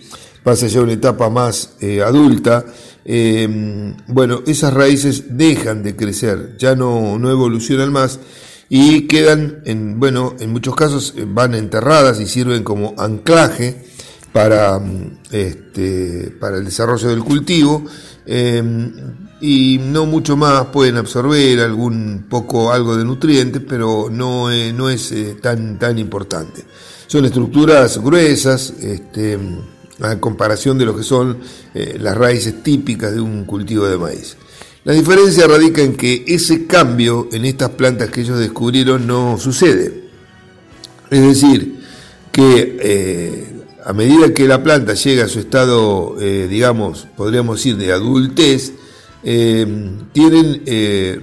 pasa 0.49 0.67
ya 0.67 0.81
una 0.81 0.95
etapa 0.95 1.29
más 1.29 1.75
eh, 1.81 2.01
adulta, 2.01 2.65
Em, 3.11 3.97
bueno, 4.07 4.43
esas 4.47 4.75
raíces 4.75 5.39
dejan 5.39 5.83
de 5.83 5.97
crecer, 5.97 6.57
ya 6.59 6.77
no, 6.77 7.19
no 7.19 7.31
evolucionan 7.31 7.91
más 7.91 8.21
y 8.69 9.07
quedan, 9.07 9.63
en, 9.65 9.99
bueno, 9.99 10.37
en 10.39 10.53
muchos 10.53 10.77
casos 10.77 11.15
eh, 11.17 11.25
van 11.27 11.55
enterradas 11.55 12.21
y 12.21 12.27
sirven 12.27 12.63
como 12.63 12.93
anclaje 12.99 13.83
para, 14.31 14.79
mm, 14.79 15.21
este, 15.31 16.37
para 16.39 16.59
el 16.59 16.67
desarrollo 16.67 17.09
del 17.09 17.25
cultivo 17.25 17.83
em, 18.27 18.93
y 19.41 19.81
no 19.83 20.05
mucho 20.05 20.37
más 20.37 20.67
pueden 20.67 20.99
absorber 20.99 21.61
algún 21.61 22.27
poco 22.29 22.71
algo 22.71 22.95
de 22.95 23.07
nutrientes, 23.07 23.63
pero 23.67 24.09
no, 24.11 24.53
eh, 24.53 24.71
no 24.75 24.91
es 24.91 25.15
tan, 25.41 25.79
tan 25.79 25.99
importante. 25.99 26.63
Son 27.07 27.25
estructuras 27.25 27.97
gruesas, 28.03 28.75
este, 28.83 29.39
a 30.01 30.19
comparación 30.21 30.79
de 30.79 30.85
lo 30.85 30.97
que 30.97 31.03
son 31.03 31.39
eh, 31.75 31.97
las 32.01 32.17
raíces 32.17 32.63
típicas 32.63 33.15
de 33.15 33.21
un 33.21 33.45
cultivo 33.45 33.87
de 33.87 33.99
maíz. 33.99 34.37
La 34.85 34.93
diferencia 34.93 35.47
radica 35.47 35.83
en 35.83 35.97
que 35.97 36.25
ese 36.27 36.67
cambio 36.67 37.29
en 37.33 37.45
estas 37.45 37.71
plantas 37.71 38.11
que 38.11 38.23
ellos 38.23 38.39
descubrieron 38.39 39.07
no 39.07 39.37
sucede. 39.39 40.05
Es 41.11 41.21
decir, 41.21 41.81
que 42.33 42.79
eh, 42.81 43.49
a 43.85 43.93
medida 43.93 44.33
que 44.33 44.47
la 44.47 44.63
planta 44.63 44.95
llega 44.95 45.25
a 45.25 45.29
su 45.29 45.41
estado, 45.41 46.17
eh, 46.21 46.47
digamos, 46.49 47.07
podríamos 47.17 47.57
decir, 47.57 47.77
de 47.77 47.93
adultez, 47.93 48.73
tienen 49.23 50.63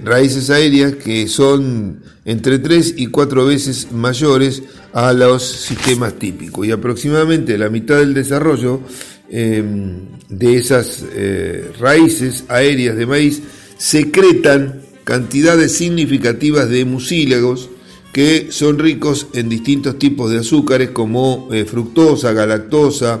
raíces 0.04 0.50
aéreas 0.50 0.96
que 0.96 1.26
son 1.28 2.02
entre 2.26 2.58
3 2.58 2.94
y 2.98 3.06
4 3.06 3.46
veces 3.46 3.92
mayores 3.92 4.62
a 4.92 5.12
los 5.12 5.42
sistemas 5.42 6.14
típicos. 6.18 6.66
Y 6.66 6.72
aproximadamente 6.72 7.56
la 7.56 7.68
mitad 7.68 7.98
del 7.98 8.14
desarrollo 8.14 8.80
em, 9.30 10.00
de 10.28 10.56
esas 10.56 11.04
eh, 11.14 11.70
raíces 11.78 12.44
aéreas 12.48 12.96
de 12.96 13.06
maíz 13.06 13.42
secretan 13.78 14.82
cantidades 15.04 15.76
significativas 15.76 16.68
de 16.68 16.84
mucílagos 16.84 17.70
que 18.12 18.48
son 18.50 18.78
ricos 18.78 19.28
en 19.34 19.48
distintos 19.48 19.98
tipos 19.98 20.30
de 20.30 20.38
azúcares 20.38 20.90
como 20.90 21.48
eh, 21.52 21.64
fructosa, 21.64 22.32
galactosa, 22.32 23.20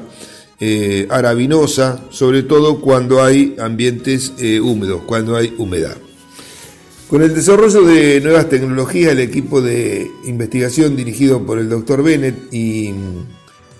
eh, 0.58 1.06
arabinosa, 1.10 2.04
sobre 2.10 2.42
todo 2.42 2.80
cuando 2.80 3.22
hay 3.22 3.56
ambientes 3.58 4.32
húmedos, 4.62 5.02
cuando 5.06 5.36
hay 5.36 5.54
humedad. 5.58 5.96
Con 7.08 7.22
el 7.22 7.32
desarrollo 7.32 7.82
de 7.82 8.20
nuevas 8.20 8.48
tecnologías, 8.48 9.12
el 9.12 9.20
equipo 9.20 9.60
de 9.60 10.10
investigación 10.24 10.96
dirigido 10.96 11.46
por 11.46 11.60
el 11.60 11.68
Dr. 11.68 12.02
Bennett 12.02 12.52
y 12.52 12.92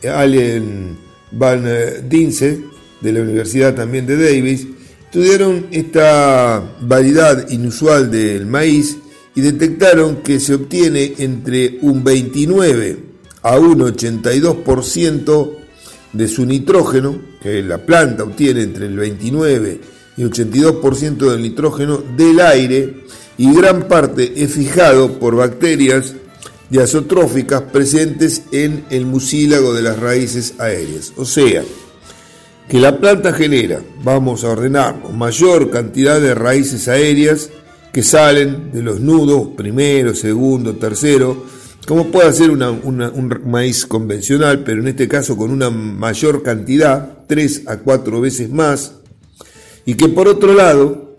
eh, 0.00 0.08
Allen 0.08 0.96
Van 1.32 1.64
Dinse, 2.08 2.60
de 3.00 3.12
la 3.12 3.22
Universidad 3.22 3.74
también 3.74 4.06
de 4.06 4.16
Davis, 4.16 4.68
estudiaron 5.06 5.66
esta 5.72 6.76
variedad 6.82 7.48
inusual 7.50 8.12
del 8.12 8.46
maíz 8.46 8.96
y 9.34 9.40
detectaron 9.40 10.22
que 10.22 10.38
se 10.38 10.54
obtiene 10.54 11.14
entre 11.18 11.78
un 11.82 12.04
29 12.04 12.96
a 13.42 13.58
un 13.58 13.80
82% 13.80 15.50
de 16.16 16.28
su 16.28 16.46
nitrógeno, 16.46 17.18
que 17.42 17.62
la 17.62 17.78
planta 17.78 18.24
obtiene 18.24 18.62
entre 18.62 18.86
el 18.86 18.96
29 18.96 19.80
y 20.16 20.22
82% 20.22 21.30
del 21.30 21.42
nitrógeno 21.42 22.02
del 22.16 22.40
aire 22.40 23.04
y 23.38 23.52
gran 23.54 23.86
parte 23.86 24.32
es 24.36 24.52
fijado 24.52 25.18
por 25.18 25.36
bacterias 25.36 26.14
diazotróficas 26.70 27.62
presentes 27.62 28.42
en 28.50 28.84
el 28.90 29.06
mucílago 29.06 29.74
de 29.74 29.82
las 29.82 29.98
raíces 29.98 30.54
aéreas. 30.58 31.12
O 31.16 31.24
sea, 31.24 31.62
que 32.68 32.80
la 32.80 32.98
planta 32.98 33.32
genera, 33.32 33.80
vamos 34.02 34.42
a 34.42 34.48
ordenarlo, 34.48 35.10
mayor 35.10 35.70
cantidad 35.70 36.20
de 36.20 36.34
raíces 36.34 36.88
aéreas 36.88 37.50
que 37.92 38.02
salen 38.02 38.72
de 38.72 38.82
los 38.82 39.00
nudos 39.00 39.48
primero, 39.56 40.14
segundo, 40.14 40.74
tercero, 40.74 41.44
como 41.86 42.10
puede 42.10 42.32
ser 42.32 42.50
un 42.50 43.40
maíz 43.46 43.86
convencional, 43.86 44.64
pero 44.64 44.80
en 44.80 44.88
este 44.88 45.06
caso 45.06 45.36
con 45.36 45.52
una 45.52 45.70
mayor 45.70 46.42
cantidad, 46.42 47.18
3 47.28 47.62
a 47.68 47.78
4 47.78 48.20
veces 48.20 48.50
más, 48.50 48.94
y 49.84 49.94
que 49.94 50.08
por 50.08 50.26
otro 50.26 50.52
lado, 50.52 51.14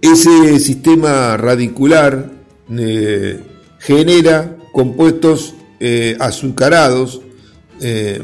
ese 0.00 0.58
sistema 0.60 1.36
radicular 1.36 2.30
eh, 2.70 3.40
genera 3.78 4.56
compuestos 4.72 5.54
eh, 5.78 6.16
azucarados 6.18 7.20
eh, 7.82 8.22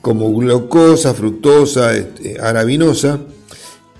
como 0.00 0.34
glucosa, 0.34 1.14
fructosa, 1.14 1.96
este, 1.96 2.40
arabinosa, 2.40 3.20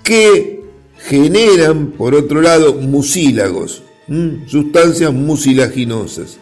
que 0.03 0.63
generan, 0.99 1.91
por 1.91 2.13
otro 2.13 2.41
lado, 2.41 2.73
mucílagos, 2.73 3.83
sustancias 4.47 5.13
mucilaginosas, 5.13 6.39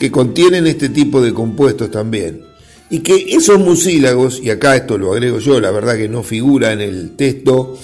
que 0.00 0.10
contienen 0.10 0.66
este 0.66 0.88
tipo 0.88 1.22
de 1.22 1.32
compuestos 1.32 1.92
también. 1.92 2.42
Y 2.90 2.98
que 3.00 3.14
esos 3.28 3.60
mucílagos, 3.60 4.40
y 4.42 4.50
acá 4.50 4.74
esto 4.74 4.98
lo 4.98 5.12
agrego 5.12 5.38
yo, 5.38 5.60
la 5.60 5.70
verdad 5.70 5.96
que 5.96 6.08
no 6.08 6.24
figura 6.24 6.72
en 6.72 6.80
el 6.80 7.12
texto, 7.12 7.78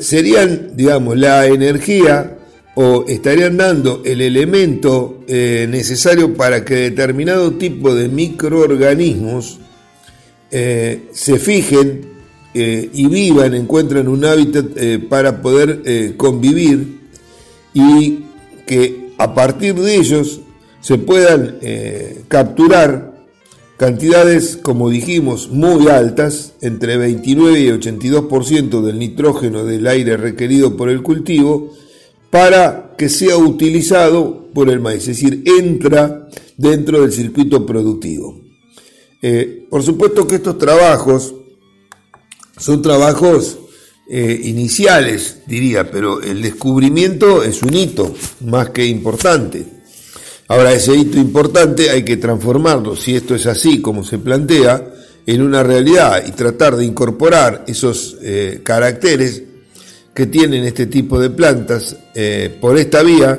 serían, 0.00 0.72
digamos, 0.74 1.16
la 1.16 1.46
energía 1.46 2.36
o 2.78 3.06
estarían 3.08 3.56
dando 3.56 4.02
el 4.04 4.20
elemento 4.20 5.22
eh, 5.26 5.66
necesario 5.68 6.34
para 6.34 6.62
que 6.62 6.74
determinado 6.74 7.52
tipo 7.52 7.94
de 7.94 8.08
microorganismos 8.08 9.60
eh, 10.50 11.08
se 11.10 11.38
fijen 11.38 12.06
eh, 12.52 12.90
y 12.92 13.06
vivan, 13.06 13.54
encuentren 13.54 14.08
un 14.08 14.24
hábitat 14.26 14.66
para 15.08 15.40
poder 15.40 16.16
convivir 16.16 17.00
y 17.72 18.24
que 18.66 19.12
a 19.16 19.34
partir 19.34 19.74
de 19.74 19.96
ellos 19.96 20.40
se 20.86 20.98
puedan 20.98 21.58
capturar 22.28 23.16
Cantidades, 23.76 24.56
como 24.56 24.88
dijimos, 24.88 25.50
muy 25.50 25.88
altas, 25.88 26.54
entre 26.62 26.96
29 26.96 27.60
y 27.60 27.68
82% 27.68 28.80
del 28.80 28.98
nitrógeno 28.98 29.66
del 29.66 29.86
aire 29.86 30.16
requerido 30.16 30.78
por 30.78 30.88
el 30.88 31.02
cultivo, 31.02 31.74
para 32.30 32.94
que 32.96 33.10
sea 33.10 33.36
utilizado 33.36 34.48
por 34.54 34.70
el 34.70 34.80
maíz, 34.80 35.00
es 35.00 35.18
decir, 35.18 35.42
entra 35.44 36.26
dentro 36.56 37.02
del 37.02 37.12
circuito 37.12 37.66
productivo. 37.66 38.40
Eh, 39.20 39.66
por 39.68 39.82
supuesto 39.82 40.26
que 40.26 40.36
estos 40.36 40.56
trabajos 40.56 41.34
son 42.56 42.80
trabajos 42.80 43.58
eh, 44.08 44.40
iniciales, 44.44 45.40
diría, 45.46 45.90
pero 45.90 46.22
el 46.22 46.40
descubrimiento 46.40 47.42
es 47.42 47.62
un 47.62 47.74
hito 47.74 48.14
más 48.40 48.70
que 48.70 48.86
importante. 48.86 49.75
Ahora, 50.48 50.72
ese 50.72 50.94
hito 50.94 51.18
importante 51.18 51.90
hay 51.90 52.04
que 52.04 52.18
transformarlo, 52.18 52.94
si 52.94 53.16
esto 53.16 53.34
es 53.34 53.46
así 53.46 53.80
como 53.80 54.04
se 54.04 54.18
plantea, 54.18 54.92
en 55.26 55.42
una 55.42 55.64
realidad 55.64 56.22
y 56.24 56.30
tratar 56.30 56.76
de 56.76 56.84
incorporar 56.84 57.64
esos 57.66 58.16
eh, 58.22 58.60
caracteres 58.62 59.42
que 60.14 60.26
tienen 60.26 60.64
este 60.64 60.86
tipo 60.86 61.18
de 61.18 61.30
plantas 61.30 61.96
eh, 62.14 62.56
por 62.60 62.78
esta 62.78 63.02
vía, 63.02 63.38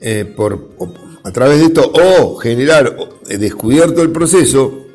eh, 0.00 0.24
por, 0.24 0.70
a 1.22 1.30
través 1.30 1.58
de 1.58 1.66
esto, 1.66 1.92
o 1.92 2.36
generar, 2.36 2.96
descubierto 3.28 4.00
el 4.00 4.10
proceso, 4.10 4.86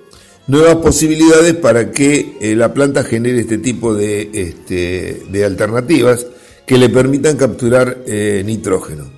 nuevas 0.48 0.78
posibilidades 0.78 1.54
para 1.54 1.92
que 1.92 2.54
la 2.58 2.74
planta 2.74 3.04
genere 3.04 3.42
este 3.42 3.60
tipo 3.60 3.94
de, 3.94 4.30
este, 4.34 5.22
de 5.30 5.46
alternativas 5.46 6.26
que 6.66 6.80
le 6.80 6.90
permitan 6.90 7.38
capturar 7.38 8.00
nitrógeno. 8.44 9.13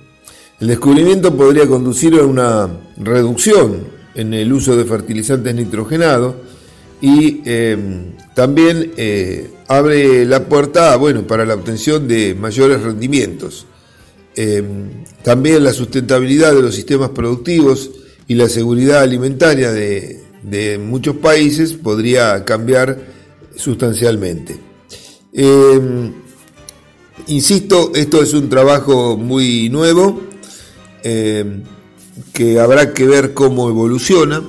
El 0.60 0.68
descubrimiento 0.68 1.36
podría 1.36 1.66
conducir 1.66 2.14
a 2.14 2.24
una 2.24 2.68
reducción 2.96 3.88
en 4.14 4.32
el 4.32 4.52
uso 4.52 4.74
de 4.76 4.84
fertilizantes 4.86 5.54
nitrogenados, 5.54 6.34
y 7.00 7.42
em, 7.44 8.12
también 8.34 8.92
eh, 8.96 9.50
abre 9.68 10.24
la 10.24 10.48
puerta 10.48 10.96
bueno, 10.96 11.26
para 11.26 11.44
la 11.44 11.54
obtención 11.54 12.08
de 12.08 12.34
mayores 12.34 12.82
rendimientos. 12.82 13.66
Em, 14.34 15.04
también 15.22 15.62
la 15.64 15.72
sustentabilidad 15.72 16.54
de 16.54 16.62
los 16.62 16.74
sistemas 16.74 17.10
productivos 17.10 17.90
y 18.28 18.34
la 18.34 18.48
seguridad 18.48 19.00
alimentaria 19.00 19.72
de, 19.72 20.22
muchos 20.78 21.16
países 21.16 21.72
podría 21.72 22.44
cambiar 22.44 22.98
sustancialmente. 23.56 24.56
Em, 25.32 26.12
insisto, 27.26 27.90
esto 27.94 28.22
es 28.22 28.32
un 28.32 28.48
trabajo 28.48 29.16
muy 29.16 29.68
nuevo 29.68 30.22
que 31.02 32.60
habrá 32.60 32.92
que 32.92 33.06
ver 33.06 33.34
cómo 33.34 33.68
evoluciona 33.68 34.42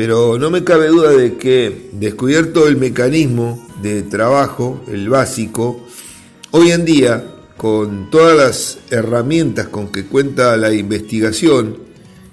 pero 0.00 0.38
no 0.38 0.50
me 0.50 0.64
cabe 0.64 0.88
duda 0.88 1.10
de 1.10 1.36
que, 1.36 1.90
descubierto 1.92 2.66
el 2.66 2.78
mecanismo 2.78 3.68
de 3.82 4.02
trabajo, 4.02 4.80
el 4.88 5.10
básico, 5.10 5.84
hoy 6.52 6.70
en 6.70 6.86
día, 6.86 7.22
con 7.58 8.08
todas 8.08 8.34
las 8.34 8.78
herramientas 8.90 9.68
con 9.68 9.92
que 9.92 10.06
cuenta 10.06 10.56
la 10.56 10.72
investigación 10.72 11.76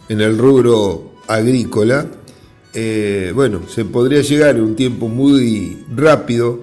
en 0.08 0.22
el 0.22 0.38
rubro 0.38 1.16
agrícola, 1.28 2.08
eh, 2.74 3.34
bueno, 3.36 3.64
se 3.68 3.84
podría 3.84 4.22
llegar 4.22 4.56
en 4.56 4.62
un 4.62 4.76
tiempo 4.78 5.10
muy 5.10 5.80
rápido, 5.94 6.62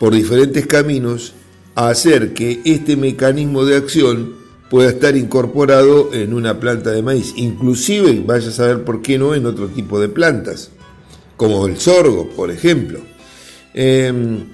por 0.00 0.14
diferentes 0.14 0.66
caminos, 0.66 1.34
a 1.74 1.90
hacer 1.90 2.32
que 2.32 2.62
este 2.64 2.96
mecanismo 2.96 3.66
de 3.66 3.76
acción 3.76 4.37
pueda 4.70 4.90
estar 4.90 5.16
incorporado 5.16 6.12
en 6.12 6.34
una 6.34 6.60
planta 6.60 6.90
de 6.90 7.02
maíz, 7.02 7.32
inclusive 7.36 8.22
vaya 8.24 8.48
a 8.48 8.52
saber 8.52 8.84
por 8.84 9.02
qué 9.02 9.18
no 9.18 9.34
en 9.34 9.46
otro 9.46 9.68
tipo 9.68 10.00
de 10.00 10.08
plantas, 10.08 10.70
como 11.36 11.66
el 11.66 11.78
sorgo, 11.78 12.28
por 12.30 12.50
ejemplo. 12.50 13.00
Em, 13.72 14.44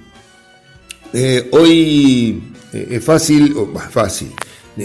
eh, 1.13 1.49
hoy 1.53 2.43
eh, 2.73 2.89
es 2.91 3.05
fácil, 3.05 3.55
o 3.57 3.79
fácil, 3.79 4.33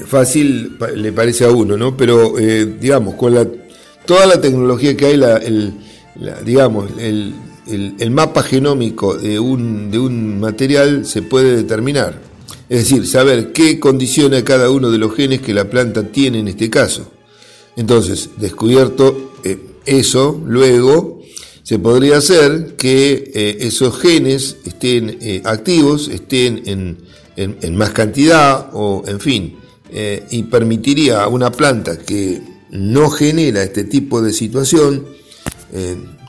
fácil 0.05 0.77
le 0.95 1.11
parece 1.11 1.45
a 1.45 1.49
uno, 1.49 1.77
¿no? 1.77 1.95
Pero 1.95 2.37
eh, 2.39 2.65
digamos, 2.79 3.15
con 3.15 3.35
la, 3.35 3.47
toda 4.05 4.25
la 4.25 4.41
tecnología 4.41 4.95
que 4.95 5.05
hay, 5.07 5.17
la, 5.17 5.37
el, 5.37 5.73
digamos, 6.45 6.89
el, 6.97 7.33
mapa 8.11 8.41
genómico 8.41 9.15
de 9.15 9.39
un 9.39 10.39
material 10.39 11.05
se 11.05 11.21
puede 11.21 11.55
determinar. 11.55 12.28
Es 12.69 12.87
decir, 12.87 13.07
saber 13.07 13.51
qué 13.51 13.79
condiciona 13.79 14.43
cada 14.43 14.69
uno 14.69 14.91
de 14.91 14.99
los 14.99 15.15
genes 15.15 15.41
que 15.41 15.55
la 15.55 15.69
planta 15.69 16.03
tiene 16.03 16.39
en 16.39 16.47
este 16.47 16.69
caso. 16.69 17.11
Entonces, 17.75 18.29
descubierto 18.37 19.33
eh, 19.43 19.57
eso, 19.85 20.39
luego 20.45 21.21
se 21.63 21.79
podría 21.79 22.17
hacer 22.17 22.75
que 22.77 23.31
eh, 23.33 23.57
esos 23.61 23.97
genes 23.99 24.57
estén 24.65 25.17
eh, 25.21 25.41
activos, 25.45 26.09
estén 26.09 26.61
en, 26.65 27.09
más 27.75 27.91
cantidad 27.91 28.69
o, 28.73 29.01
en 29.07 29.19
fin, 29.21 29.55
y 30.29 30.43
permitiría 30.43 31.23
a 31.23 31.29
una 31.29 31.51
planta 31.51 31.97
que 31.97 32.41
no 32.69 33.09
genera 33.09 33.63
este 33.63 33.85
tipo 33.85 34.21
de 34.21 34.33
situación, 34.33 35.05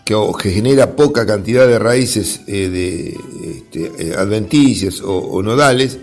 que, 0.04 0.50
genera 0.52 0.94
poca 0.94 1.26
cantidad 1.26 1.66
de 1.66 1.80
raíces 1.80 2.46
de 2.46 3.16
este, 3.42 4.14
adventicias 4.14 5.00
o 5.02 5.42
nodales, 5.42 5.98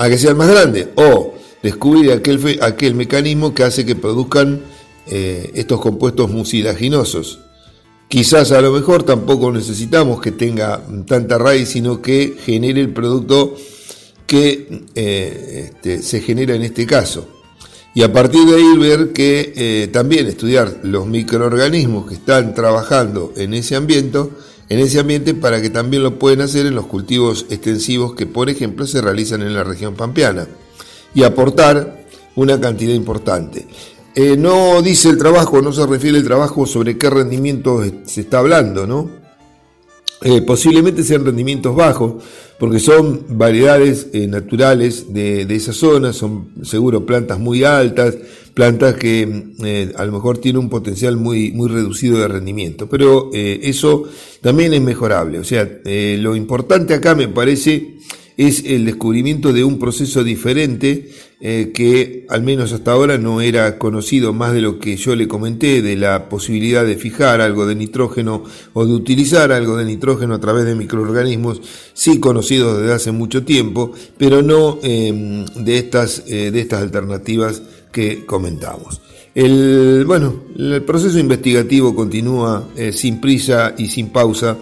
a 0.00 0.08
que 0.08 0.16
sean 0.16 0.38
más 0.38 0.48
grandes, 0.48 0.88
o 0.94 1.34
descubrir 1.62 2.10
aquel, 2.12 2.58
aquel 2.62 2.94
mecanismo 2.94 3.52
que 3.52 3.64
hace 3.64 3.84
que 3.84 3.94
produzcan 3.94 4.62
eh, 5.06 5.50
estos 5.54 5.78
compuestos 5.78 6.30
mucilaginosos. 6.30 7.40
Quizás 8.08 8.50
a 8.52 8.62
lo 8.62 8.72
mejor 8.72 9.02
tampoco 9.02 9.52
necesitamos 9.52 10.22
que 10.22 10.32
tenga 10.32 10.82
tanta 11.06 11.36
raíz, 11.36 11.68
sino 11.68 12.00
que 12.00 12.34
genere 12.42 12.80
el 12.80 12.94
producto 12.94 13.54
que 14.26 14.86
eh, 14.94 15.68
este, 15.68 16.00
se 16.00 16.22
genera 16.22 16.54
en 16.54 16.62
este 16.62 16.86
caso. 16.86 17.28
Y 17.94 18.02
a 18.02 18.10
partir 18.10 18.46
de 18.46 18.54
ahí 18.56 18.78
ver 18.78 19.12
que 19.12 19.52
eh, 19.54 19.88
también 19.88 20.28
estudiar 20.28 20.80
los 20.82 21.06
microorganismos 21.06 22.06
que 22.08 22.14
están 22.14 22.54
trabajando 22.54 23.34
en 23.36 23.52
ese 23.52 23.76
ambiente 23.76 24.20
en 24.70 24.78
ese 24.78 25.00
ambiente 25.00 25.34
para 25.34 25.60
que 25.60 25.68
también 25.68 26.04
lo 26.04 26.18
pueden 26.18 26.40
hacer 26.40 26.64
en 26.64 26.76
los 26.76 26.86
cultivos 26.86 27.44
extensivos 27.50 28.14
que, 28.14 28.24
por 28.24 28.48
ejemplo, 28.48 28.86
se 28.86 29.02
realizan 29.02 29.42
en 29.42 29.52
la 29.52 29.64
región 29.64 29.96
pampeana 29.96 30.46
y 31.12 31.24
aportar 31.24 32.06
una 32.36 32.58
cantidad 32.60 32.94
importante. 32.94 33.66
Eh, 34.14 34.36
no 34.36 34.80
dice 34.80 35.08
el 35.08 35.18
trabajo, 35.18 35.60
no 35.60 35.72
se 35.72 35.84
refiere 35.86 36.18
el 36.18 36.24
trabajo 36.24 36.66
sobre 36.66 36.96
qué 36.96 37.10
rendimiento 37.10 37.82
se 38.04 38.20
está 38.20 38.38
hablando, 38.38 38.86
¿no? 38.86 39.10
Eh, 40.22 40.42
posiblemente 40.42 41.02
sean 41.02 41.24
rendimientos 41.24 41.74
bajos, 41.74 42.22
porque 42.58 42.78
son 42.78 43.24
variedades 43.30 44.08
eh, 44.12 44.26
naturales 44.26 45.12
de, 45.12 45.42
esa 45.48 45.72
zona, 45.72 46.12
son 46.12 46.50
seguro 46.62 47.06
plantas 47.06 47.38
muy 47.38 47.64
altas, 47.64 48.16
plantas 48.54 48.94
que 48.94 49.52
eh, 49.64 49.92
a 49.96 50.04
lo 50.04 50.12
mejor 50.12 50.38
tienen 50.38 50.62
un 50.62 50.70
potencial 50.70 51.16
muy, 51.16 51.52
muy 51.52 51.68
reducido 51.68 52.18
de 52.18 52.28
rendimiento, 52.28 52.88
pero 52.88 53.30
eso 53.32 54.04
también 54.40 54.74
es 54.74 54.80
mejorable. 54.80 55.38
O 55.38 55.44
sea, 55.44 55.68
lo 55.84 56.36
importante 56.36 56.94
acá 56.94 57.14
me 57.14 57.28
parece 57.28 57.98
es 58.36 58.64
el 58.64 58.86
descubrimiento 58.86 59.52
de 59.52 59.64
un 59.64 59.78
proceso 59.78 60.24
diferente 60.24 61.10
eh, 61.42 61.72
que 61.74 62.26
al 62.28 62.42
menos 62.42 62.72
hasta 62.72 62.92
ahora 62.92 63.18
no 63.18 63.40
era 63.40 63.78
conocido 63.78 64.32
más 64.32 64.52
de 64.52 64.60
lo 64.60 64.78
que 64.78 64.96
yo 64.96 65.16
le 65.16 65.28
comenté, 65.28 65.80
de 65.80 65.96
la 65.96 66.28
posibilidad 66.28 66.84
de 66.84 66.96
fijar 66.96 67.40
algo 67.40 67.66
de 67.66 67.74
nitrógeno 67.74 68.44
o 68.74 68.84
de 68.84 68.92
utilizar 68.92 69.50
algo 69.50 69.76
de 69.76 69.86
nitrógeno 69.86 70.34
a 70.34 70.40
través 70.40 70.64
de 70.64 70.74
microorganismos, 70.74 71.60
sí 71.94 72.20
conocidos 72.20 72.80
desde 72.80 72.94
hace 72.94 73.12
mucho 73.12 73.42
tiempo, 73.42 73.92
pero 74.18 74.40
no 74.42 74.78
em, 74.82 75.44
de, 75.46 75.78
estas, 75.78 76.24
eh, 76.26 76.50
de 76.50 76.60
estas 76.60 76.82
alternativas 76.82 77.62
que 77.92 78.24
comentamos. 78.26 79.00
El, 79.34 80.04
bueno, 80.06 80.42
el 80.56 80.82
proceso 80.82 81.18
investigativo 81.18 81.94
continúa 81.94 82.68
eh, 82.76 82.92
sin 82.92 83.20
prisa 83.20 83.74
y 83.78 83.88
sin 83.88 84.10
pausa 84.10 84.56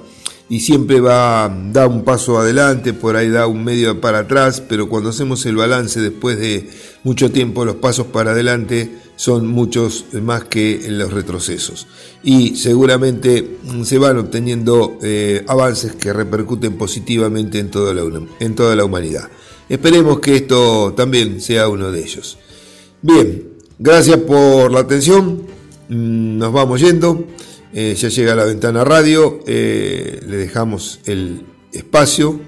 y 0.51 0.61
siempre 0.61 1.01
va, 1.01 1.55
da 1.73 1.87
un 1.87 2.05
paso 2.05 2.39
adelante, 2.39 2.95
por 2.95 3.17
ahí 3.17 3.29
da 3.29 3.47
un 3.47 3.65
medio 3.65 4.01
para 4.01 4.21
atrás, 4.21 4.63
pero 4.67 4.89
cuando 4.89 5.11
hacemos 5.11 5.45
el 5.47 5.57
balance 5.57 6.01
después 6.01 6.39
de 6.39 6.71
mucho 7.05 7.31
tiempo, 7.31 7.65
los 7.65 7.77
pasos 7.77 8.07
para 8.07 8.31
adelante 8.31 8.91
son 9.17 9.47
muchos 9.47 10.07
más 10.23 10.45
que 10.45 10.87
los 10.89 11.13
retrocesos. 11.13 11.87
Y 12.23 12.57
seguramente 12.57 13.59
se 13.85 13.99
van 13.99 14.17
obteniendo 14.17 14.99
eh, 15.03 15.45
avances 15.49 15.95
que 15.95 16.13
repercuten 16.13 16.79
positivamente 16.79 17.59
en 17.59 17.71
toda, 17.71 17.93
la, 17.93 18.03
en 18.41 18.55
toda 18.55 18.75
la 18.75 18.85
humanidad. 18.85 19.29
Esperemos 19.69 20.21
que 20.21 20.37
esto 20.37 20.95
también 20.97 21.43
sea 21.43 21.69
uno 21.69 21.93
de 21.93 22.01
ellos. 22.01 22.39
Bien, 23.01 23.45
gracias 23.79 24.17
por 24.19 24.73
la 24.73 24.81
atención. 24.81 25.43
Mm, 25.89 26.39
nos 26.39 26.53
vamos 26.53 26.81
yendo. 26.81 27.27
Eh, 27.73 27.95
ya 27.97 28.09
llega 28.09 28.35
la 28.35 28.45
ventana 28.45 28.83
radio, 28.83 29.39
eh, 29.47 30.21
le 30.27 30.37
dejamos 30.37 30.99
el 31.05 31.43
espacio 31.73 32.41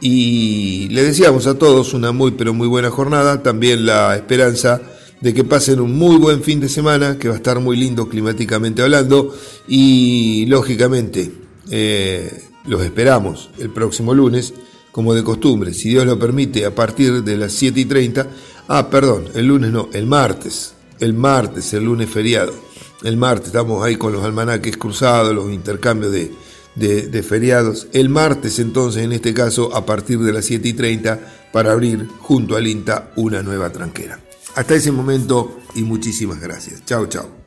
y 0.00 0.88
le 0.90 1.02
deseamos 1.02 1.46
a 1.46 1.58
todos 1.58 1.92
una 1.92 2.12
muy 2.12 2.30
pero 2.30 2.54
muy 2.54 2.68
buena 2.68 2.90
jornada, 2.90 3.42
también 3.42 3.84
la 3.84 4.16
esperanza 4.16 4.80
de 5.20 5.34
que 5.34 5.44
pasen 5.44 5.80
un 5.80 5.98
muy 5.98 6.16
buen 6.16 6.42
fin 6.42 6.60
de 6.60 6.68
semana, 6.70 7.18
que 7.18 7.28
va 7.28 7.34
a 7.34 7.38
estar 7.38 7.60
muy 7.60 7.76
lindo 7.76 8.08
climáticamente 8.08 8.82
hablando 8.82 9.34
y 9.66 10.46
lógicamente 10.46 11.32
eh, 11.70 12.44
los 12.66 12.82
esperamos 12.82 13.50
el 13.58 13.70
próximo 13.70 14.14
lunes, 14.14 14.54
como 14.92 15.14
de 15.14 15.22
costumbre, 15.22 15.74
si 15.74 15.90
Dios 15.90 16.06
lo 16.06 16.18
permite, 16.18 16.64
a 16.64 16.74
partir 16.74 17.22
de 17.22 17.36
las 17.36 17.52
7 17.52 17.78
y 17.78 17.84
30, 17.84 18.26
ah, 18.68 18.88
perdón, 18.90 19.26
el 19.34 19.46
lunes 19.46 19.72
no, 19.72 19.88
el 19.92 20.06
martes, 20.06 20.74
el 21.00 21.14
martes, 21.14 21.72
el 21.74 21.84
lunes 21.84 22.08
feriado 22.08 22.68
el 23.02 23.16
martes 23.16 23.48
estamos 23.48 23.84
ahí 23.84 23.96
con 23.96 24.12
los 24.12 24.24
almanaques 24.24 24.76
cruzados, 24.76 25.34
los 25.34 25.50
intercambios 25.52 26.12
de, 26.12 27.22
feriados. 27.22 27.88
El 27.92 28.08
martes 28.08 28.58
entonces, 28.58 29.04
en 29.04 29.12
este 29.12 29.32
caso, 29.32 29.74
a 29.74 29.86
partir 29.86 30.18
de 30.18 30.32
las 30.32 30.44
7 30.46 30.68
y 30.68 30.72
30, 30.72 31.20
para 31.52 31.72
abrir 31.72 32.08
junto 32.20 32.56
al 32.56 32.66
INTA 32.66 33.12
una 33.16 33.42
nueva 33.42 33.70
tranquera. 33.70 34.18
Hasta 34.54 34.74
ese 34.74 34.90
momento 34.90 35.58
y 35.74 35.82
muchísimas 35.82 36.40
gracias. 36.40 36.84
Chao, 36.84 37.06
chao. 37.06 37.37